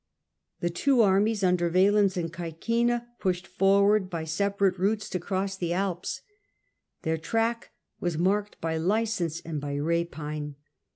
[0.61, 4.79] The two armies The march Under Valens and Csecina pushed forward to luiy, by separate
[4.79, 6.21] routes to cross the Alps.
[7.03, 10.55] Their track was marked by license and by rapine.